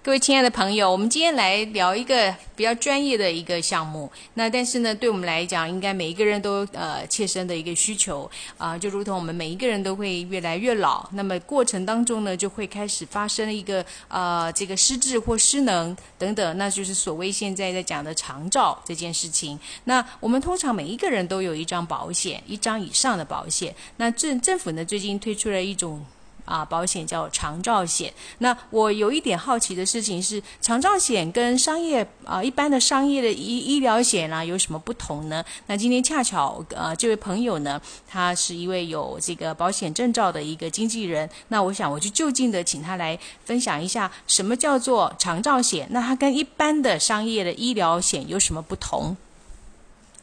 [0.00, 4.10] 各位亲爱的朋友，我们今天来聊一个比较专业的一个项目。
[4.34, 19.58] 那但是呢，对我们来讲，应该每一个人都呃切身的一个需求啊，就如同我们每一个人都会越来越老，那么过程当中呢，就会开始发生一个呃这个失智或失能等等，那就是所谓现在在讲的长照这件事情。
[19.84, 23.74] 那我们通常每一个人都有一张保险，一张以上的保险。
[23.96, 26.06] 那政政府呢，最近推出了一种。
[26.48, 28.12] 啊，保险叫长照险。
[28.38, 35.44] 那我有一点好奇的事情是，长照险跟商业啊一般的商业的医医疗险啊有什么不同呢？
[35.66, 41.28] 那今天恰巧呃这位朋友呢，他是一位有这个保险证照的一个经纪人。
[41.48, 45.86] 那我想我就就近的请他来分享一下，什么叫做长照险？
[45.90, 49.16] 那它跟一般的商业的医疗险有什么不同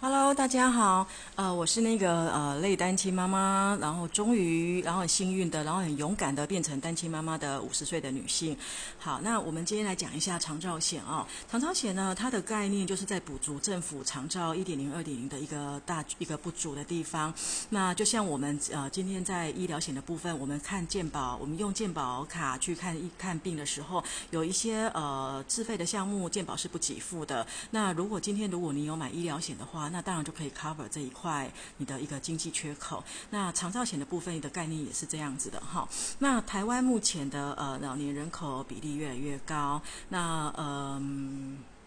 [0.00, 8.56] ？Hello，大家好，呃，我是那个呃类单亲妈妈，然后终于，然后很幸运的，然后很勇敢的变成单亲妈妈的五十岁的女性。
[9.00, 11.26] 好，那我们今天来讲一下长照险啊。
[11.50, 17.34] 长照险呢，它的概念就是在补足政府长照一点零、二点零的一个大一个不足的地方。
[17.70, 27.44] 那就像我们呃今天在医疗险的部分，我们看健保，我们用健保卡去看一看病的时候，有一些呃自费的项目，健保是不给付的。
[27.72, 33.02] 那如果今天如果你有买医疗险的话，那当然就可以 cover 这一块你的一个经济缺口。
[33.30, 35.88] 那长照险的部分的概念也是这样子的哈。
[36.18, 41.77] 那台湾目前的呃老年人口比例越来越高，那嗯呃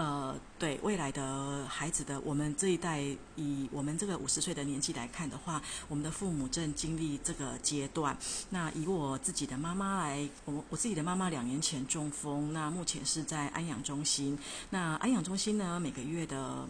[0.00, 3.02] 呃对未来的孩子的我们这一代，
[3.36, 8.16] 以我们这个五十岁的年纪来看的话，我们的父母正经历这个阶段。
[8.48, 14.38] 那以我自己的妈妈来，我我自己的妈妈两年前中风，那目前是在安养中心。
[14.70, 16.66] 那安养中心呢，每个月的。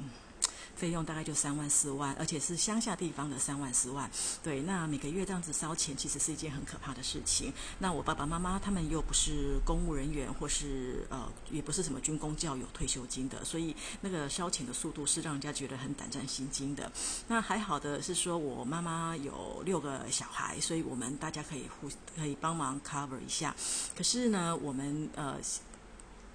[0.81, 4.11] 费用大概就三万四万，而且是乡下地方的三万四万。
[4.43, 7.53] 对，那每个月这样子烧钱，其实是一件很可怕的事情。
[7.81, 16.91] 那我爸爸妈妈他们又不是公务人员，或是呃，也不是什么军工教有退休金的，所以那个烧钱的速度是让人家觉得很胆战心惊的。
[17.29, 23.55] 那还好的是说，我妈妈有六个小孩，所以我们大家可以互可以帮忙 cover 一下。
[23.95, 25.37] 可是呢，我们呃。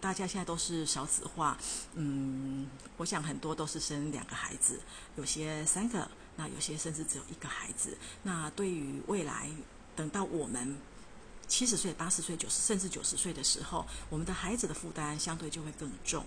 [0.02, 1.58] 大家现在都是少子化，
[1.96, 2.68] 嗯，
[2.98, 4.80] 我想很多都是生两个孩子，
[5.16, 7.98] 有些三个，那有些甚至只有一个孩子。
[8.24, 9.50] 那对于未来，
[9.96, 10.78] 等到我们
[11.48, 16.26] 七十岁、八十岁、九十甚至九十岁的时候，我们的孩子的负担相对就会更重。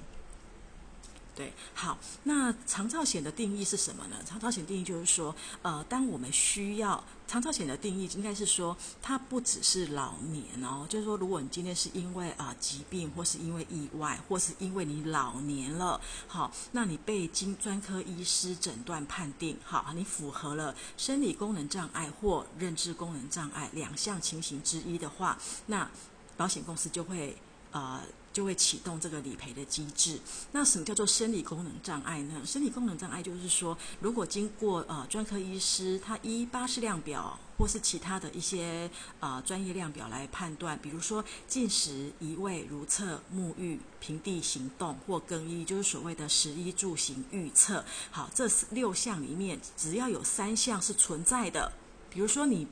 [1.38, 4.16] 对，好，那长照险的定义是什么呢？
[4.26, 5.32] 长照险定义就是说，
[5.62, 25.88] 呃，当我们需要长照险的定义，应该是说，它不只是老年哦，就是说，如果你今天是因为啊疾病，或是因为意外，或是因为你老年了，好，那你被经专科医师诊断判定，好，你符合了生理功能障碍或认知功能障碍两项情形之一的话，那
[26.36, 27.36] 保险公司就会
[27.70, 28.00] 呃。
[28.32, 30.18] 就会启动这个理赔的机制。
[30.52, 32.40] 那什么叫做生理功能障碍呢？
[32.44, 38.90] 生理功能障碍就是说，如果经过呃专科医师他依巴氏量表或是其他的一些
[39.20, 47.84] 呃专业量表来判断，比如说进食、移位、如厕、沐浴、平地行动或更衣，就是所谓的食衣住行预测。
[48.10, 51.72] 好，这六项里面只要有三项是存在的，
[52.10, 52.66] 比如说你。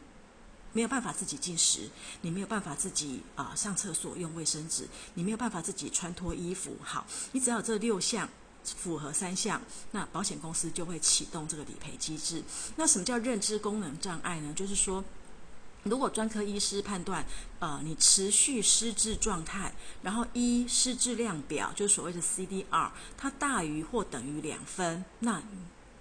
[0.76, 1.88] 没有办法自己进食，
[2.20, 6.76] 你没有办法自己啊上厕所用卫生纸，你没有办法自己穿脱衣服。
[6.82, 8.28] 好，你只要这六项
[8.62, 9.58] 符合三项，
[9.92, 12.42] 那保险公司就会启动这个理赔机制。
[12.76, 14.52] 那什么叫认知功能障碍呢？
[14.52, 15.02] 就是说，
[15.84, 17.24] 如果专科医师判断
[17.58, 19.72] 呃你持续失智状态，
[20.02, 25.42] 然后一失智量表就是所谓的 CDR，它大于或等于两分，那。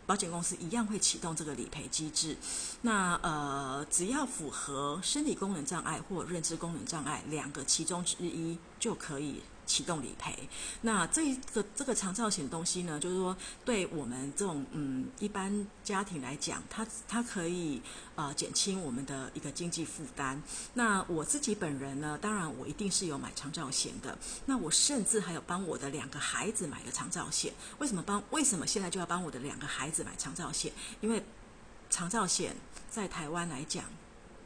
[0.05, 2.37] 保险公司一样会启动这个理赔机制。
[2.81, 9.41] 那呃，只要符合身体功能障碍或认知功能障碍两个其中之一，就可以。
[9.65, 10.33] 启动理赔，
[10.81, 17.81] 那这一个这个长照险东西呢，就是说对我们这种嗯一般家庭来讲，它它可以
[18.15, 20.41] 呃减轻我们的一个经济负担。
[20.73, 24.17] 那我自己本人呢，当然我一定是有买长照险的。
[24.45, 27.53] 那我甚至还有帮我的两个孩子买了长照险。
[27.79, 28.23] 为什么帮？
[28.31, 30.71] 为什么现在就要帮我的两个孩子买长照险？
[31.01, 31.23] 因为
[31.89, 32.55] 长照险
[32.89, 33.85] 在台湾来讲。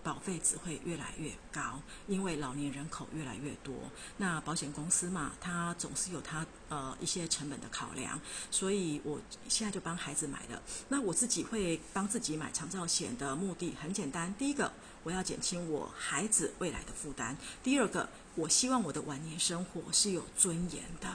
[0.03, 3.73] 保费只会越来越高，因为老年人口越来越多。
[4.17, 8.19] 那保险公司嘛，它总是有它呃一些成本的考量，
[8.49, 10.61] 所以我现在就帮孩子买了。
[10.87, 14.71] 那我自己会帮自己买长照险的目的很简单：第一个，
[15.03, 21.09] 我要减轻我孩子未来的负担；第二个，我希望我的晚年生活是有尊严的。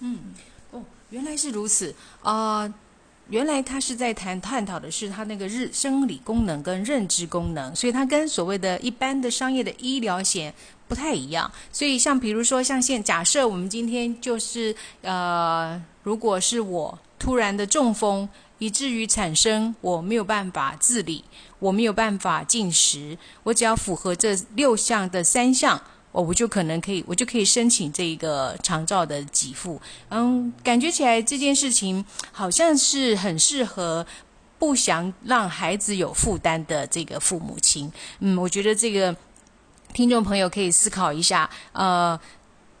[0.00, 0.34] 嗯，
[0.72, 2.72] 哦，原来是如此啊。
[3.28, 10.54] 原来他是在谈探讨的是他那个日生理功能跟认知功能，所以它跟所谓的一般的商业的医疗险
[10.86, 11.50] 不太一样。
[11.72, 18.28] 所以像比如说像现假设我们今天就是呃，如果是我突然的中风，
[18.58, 21.24] 以至于产生我没有办法自理，
[21.58, 25.82] 我没有办法进食，我只要符合这六项的三项。
[26.16, 29.78] 哦，我就可能可以，我就可以申请这一个长照的给付。
[30.08, 32.02] 嗯，感觉起来这件事情
[32.32, 34.06] 好像是很适合
[34.58, 37.92] 不想让孩子有负担的这个父母亲。
[38.20, 39.14] 嗯，我觉得这个
[39.92, 41.48] 听众朋友可以思考一下。
[41.72, 42.18] 呃。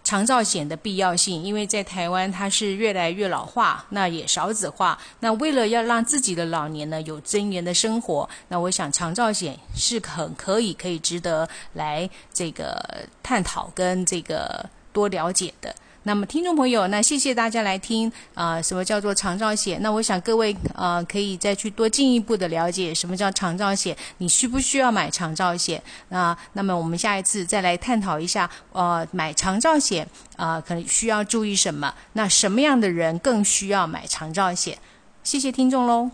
[0.06, 4.96] 长照险的必要性，因为在台湾它是越来越老化，那也少子化。
[5.18, 12.80] 那为了要让自己的老年呢有尊严的生活，那我想长照险是很可以、可以值得来这个
[13.20, 15.74] 探讨跟这个多了解的。
[16.06, 19.82] 那么，听众朋友，那谢谢大家来听啊，什么叫做长照险？
[19.82, 25.82] 那我想各位啊，可以再去多进一步的了解什么叫长照险，你需不需要买长照险？
[26.10, 30.06] 那那么我们下一次再来探讨一下，呃，买长照险
[30.36, 31.92] 啊，可能需要注意什么？
[32.12, 34.78] 那什么样的人更需要买长照险？
[35.24, 36.12] 谢谢听众喽。